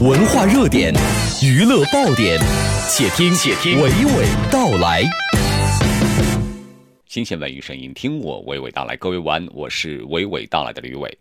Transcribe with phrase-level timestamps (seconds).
[0.00, 0.94] 文化热点、
[1.42, 2.40] 娱乐爆点，
[2.88, 5.02] 且听且听娓娓道来。
[7.04, 8.96] 新鲜文娱声音，听我娓娓道来。
[8.96, 11.18] 各位晚安，我是娓娓道来的吕伟。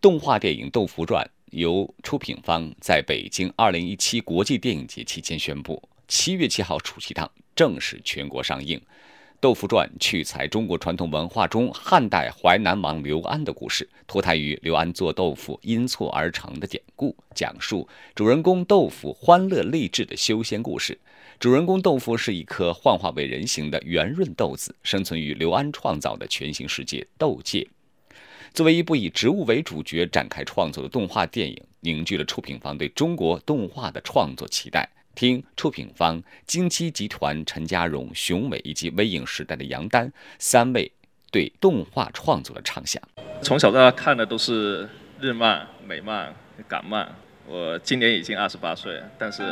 [0.00, 8.78] 动画电影《豆腐传》由出品方在北京二零一七国际电影节期间宣布，七月七号暑期档正式全国上映。
[9.42, 20.96] 《豆腐传》取材中国传统文化中汉代淮南王刘安的故事，脱胎于刘安做豆腐因错而成的典故，讲述主人公豆腐欢乐励志的修仙故事。
[21.40, 27.66] 主人公豆腐是一颗幻化为人形的圆润豆子，生存于刘安创造的全新世界豆界。
[28.54, 34.88] 作为一部以植物为主角展开创作的动画电影，凝聚了出品方对中国动画的创作期待。
[35.14, 40.90] 听出品方金鸡集团陈家荣、熊伟以及微影时代的杨丹三位
[41.30, 43.02] 对动画创作的畅想。
[43.42, 44.88] 从小到大看的都是
[45.20, 46.34] 日漫、美漫、
[46.68, 47.14] 港漫。
[47.46, 49.42] 我今年已经二十八岁了，但是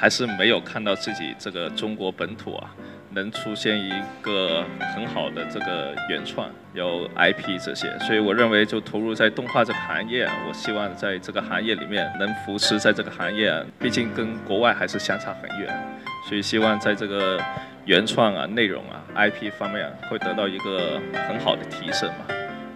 [0.00, 2.74] 还是没有看到自己这个中国本土啊。
[3.12, 3.90] 能出现一
[4.22, 17.36] 个很好的这个原创，有 IP 这些，所以我认为就投入在动画这个行业，我希望在这个行业里面能扶持在这个行业，毕竟跟国外还是相差很远，所以希望在这个
[17.84, 22.26] 原创啊、内容啊、IP 方面会得到一个很好的提升嘛。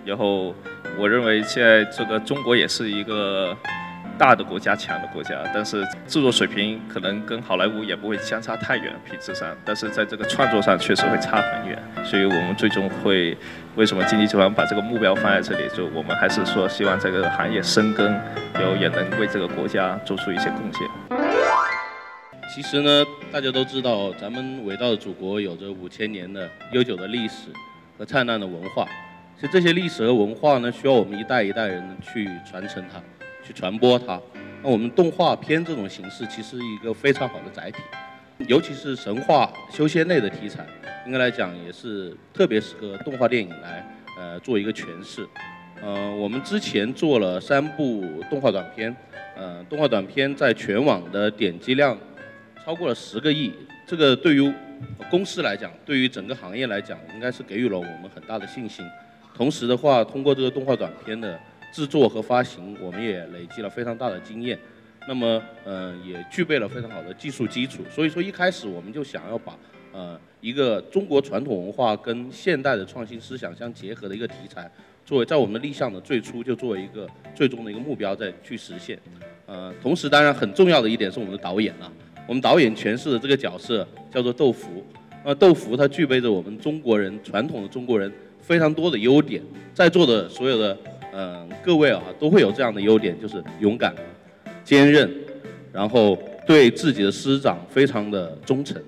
[0.04, 0.52] 然后
[0.98, 3.56] 我认为现在这个中国也是一个。
[4.18, 13.36] 大的国家，强的国家，但是制作水平可能跟好莱坞也不会相差太远，品质上，但是在这个创作上确实会差很远，所以我们最终会
[13.74, 15.68] 为什么经济集团把这个目标放在这里？
[15.76, 18.06] 就我们还是说希望这个行业深耕，
[18.52, 20.88] 然后也能为这个国家做出一些贡献。
[22.54, 27.48] 其实呢，大家都知道，咱们伟大的祖国有着五千年的悠久的历史
[27.98, 28.86] 和灿烂的文化，
[29.34, 33.00] 其实这些历史和文化呢，需要我们一代一代人去传承它。
[33.46, 34.18] 去传播它，
[34.62, 37.82] 那我们动画片这种形式其实一个非常好的载体，
[38.48, 40.66] 尤其是神话修仙类的题材，
[41.04, 43.86] 应该来讲也是特别适合动画电影来
[44.18, 45.28] 呃做一个诠释。
[45.82, 48.94] 呃，我们之前做了三部动画短片，
[49.36, 51.98] 呃，动画短片在全网的点击量
[52.64, 53.52] 超过了十个亿，
[53.86, 54.54] 这个对于
[55.10, 58.82] 公司来讲，对于整个行业来讲，应该是给予了我们很大的信心。
[59.36, 61.38] 同时的话，通过这个动画短片的。
[61.74, 64.56] 制作和发行，我们也累积了非常大的经验，
[65.08, 67.82] 那么，呃，也具备了非常好的技术基础。
[67.90, 69.58] 所以说，一开始我们就想要把，
[69.92, 74.70] 呃，一个中国传统文化跟现代的创新思想相结合的一个题材，
[75.04, 78.96] 作为在我们的立项的最初就作为一个最终的一个目标再去实现。
[79.46, 81.90] 呃，同时，当然很重要的一点是我们的导演啊。
[82.28, 84.86] 我们导演诠释的这个角色叫做豆腐，
[85.24, 89.42] 那豆腐它具备着我们中国人传统的中国人非常多的优点，
[89.74, 90.78] 在座的所有的。
[91.16, 93.94] 嗯，各位啊，都会有这样的优点，就是勇敢、
[94.64, 95.08] 坚韧，
[95.72, 98.82] 然后对自己的师长非常的忠诚，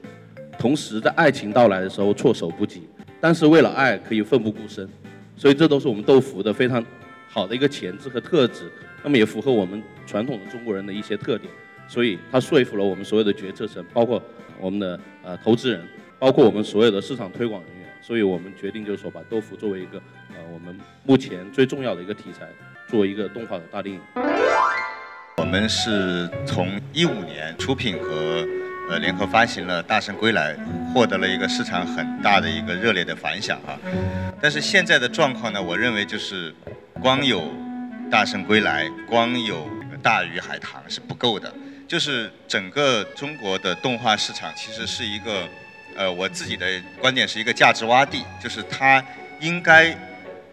[0.58, 2.82] 同时在爱情到来的时候措手不及，
[3.20, 4.88] 但是为了爱可以奋不顾身，
[5.36, 6.84] 所以这都是我们豆腐的非常
[7.28, 8.72] 好的一个潜质和特质，
[9.04, 11.48] 那么也符合我们传统的中国人的一些特点，
[11.86, 14.20] 所以他说服了我们所有的决策层，包括
[14.60, 15.80] 我们的呃投资人，
[16.18, 17.75] 包括我们所有的市场推广人。
[18.00, 19.98] 所以我们决定就是说，把豆腐作为一个
[20.30, 22.46] 呃我们目前最重要的一个题材，
[22.88, 24.00] 作为一个动画的大电影。
[25.38, 28.46] 我们是从一五年出品和
[28.88, 30.54] 呃联合发行了《大圣归来》，
[30.92, 33.78] 获得了一个市场很大的一个热烈的反响啊。
[34.40, 36.54] 但是现在的状况呢，我认为就是
[37.00, 37.40] 光有
[38.10, 39.56] 《大圣归来》，光有
[40.02, 41.52] 《大鱼海棠》是不够的，
[41.88, 45.48] 就是整个中国的动画市场其实是一个。
[45.94, 46.66] 呃，我自己的
[47.00, 49.04] 观点是一个价值洼地，就是它
[49.40, 49.96] 应该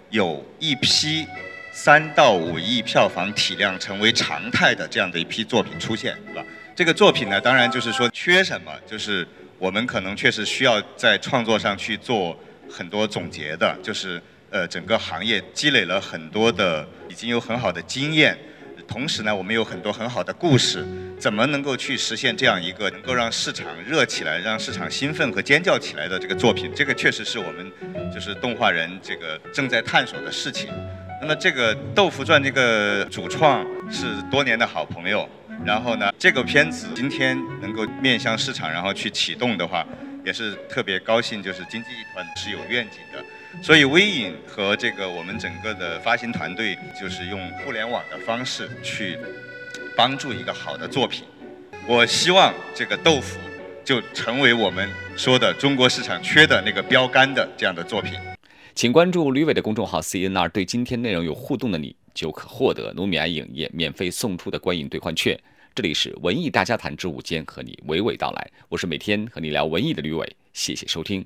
[0.09, 1.25] 有一批
[1.71, 6.43] 三到五亿票房体量成为常态的这样的一批作品出现，是吧？
[6.75, 9.27] 这个作品呢，当然就是说缺什么，就是
[9.57, 12.37] 我们可能确实需要在创作上去做
[12.69, 18.37] 很多总结的，就是呃，整个行业积累了很多的，已经有很好的经验。
[18.87, 20.85] 同时呢，我们有很多很好的故事，
[21.19, 26.71] 怎么能够去实现这样一个能够让市场热起来、让市场兴奋和尖叫起来的这个作品？
[26.75, 27.71] 这个确实是我们
[28.13, 30.69] 就是动画人这个正在探索的事情。
[31.21, 35.27] 那么这个《豆腐传》这个主创是多年的好朋友，
[35.65, 39.87] 然后呢，这个片子今天能够面向市场，然后去启动的话，
[40.25, 43.23] 也是特别高兴，就是经济集团是有愿景的。
[43.61, 49.17] 所以微影和这个我们整个的发行团队，就是用互联网的方式去
[49.95, 51.23] 帮助一个好的作品。
[51.87, 53.37] 我希望这个豆腐
[53.83, 58.13] 就成为我们说的中国市场缺的那个标杆的这样的作品。
[58.73, 65.39] 请关注吕伟的公众号 CNR，对今天内容有互动的你就可获得努米埃影业免费送出的观影兑换券。
[65.75, 68.51] 这里是文艺大家谈之午间，和你娓娓道来。
[68.69, 71.19] 我是每天和你聊文艺的吕伟，谢谢收听。